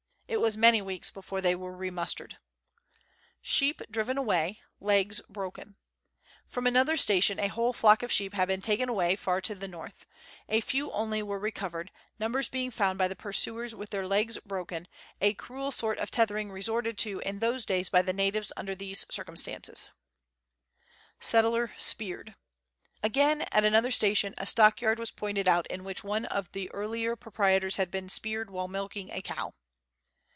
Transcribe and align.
It 0.27 0.39
was 0.39 0.55
many 0.55 0.81
weeks 0.81 1.11
before 1.11 1.41
they 1.41 1.55
were 1.55 1.75
re 1.75 1.89
mustered. 1.91 2.37
Sheep 3.41 3.81
driven 3.91 4.17
away; 4.17 4.61
legs 4.79 5.19
broken. 5.27 5.75
From 6.47 6.65
another 6.65 6.95
station, 6.95 7.37
a 7.37 7.49
whole 7.49 7.73
flock 7.73 8.01
of 8.01 8.13
sheep 8.13 8.33
had 8.33 8.47
been 8.47 8.61
taken 8.61 8.87
away, 8.87 9.17
far 9.17 9.41
to 9.41 9.53
the 9.53 9.67
north; 9.67 10.07
a 10.47 10.61
few 10.61 10.89
only 10.93 11.21
were 11.21 11.37
recovered, 11.37 11.91
numbers 12.17 12.47
being 12.47 12.71
found 12.71 12.97
by 12.97 13.09
the 13.09 13.15
pursuers 13.15 13.75
with 13.75 13.89
their 13.89 14.07
legs 14.07 14.39
broken, 14.45 14.87
a 15.19 15.33
cruel 15.33 15.69
sort 15.69 15.97
of 15.97 16.09
tethering 16.09 16.49
resorted 16.49 16.97
to 16.99 17.19
in 17.19 17.39
those 17.39 17.65
days 17.65 17.89
by 17.89 18.01
the 18.01 18.13
natives 18.13 18.53
under 18.55 18.73
these 18.73 19.05
circumstances. 19.11 19.91
Letters 21.21 21.31
from 21.31 21.41
Victorian 21.41 21.47
Pioneers. 21.51 22.33
219 23.01 23.01
Settler 23.03 23.03
speared. 23.03 23.03
Again, 23.03 23.41
at 23.51 23.65
another 23.65 23.91
station, 23.91 24.33
a 24.37 24.45
stockyard 24.45 24.97
was 24.97 25.11
pointed 25.11 25.49
out 25.49 25.67
in 25.67 25.83
which 25.83 26.05
one 26.05 26.23
of 26.23 26.49
the 26.53 26.71
earlier 26.71 27.17
proprietors 27.17 27.75
had 27.75 27.91
been 27.91 28.07
speared 28.07 28.49
while 28.49 28.69
milking 28.69 29.11
a 29.11 29.21
cow. 29.21 29.53